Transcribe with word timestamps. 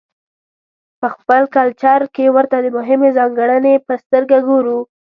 په 0.99 1.07
خپل 1.15 1.41
کلچر 1.55 2.01
کې 2.15 2.25
ورته 2.35 2.57
د 2.61 2.67
مهمې 2.77 3.09
ځانګړنې 3.17 3.73
په 3.85 3.93
سترګه 4.03 4.37
ګورو. 4.47 4.77